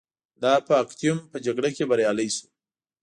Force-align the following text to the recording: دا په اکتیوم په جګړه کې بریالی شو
دا 0.43 0.53
په 0.67 0.73
اکتیوم 0.83 1.19
په 1.31 1.37
جګړه 1.45 1.69
کې 1.75 1.87
بریالی 1.89 2.29
شو 2.35 2.45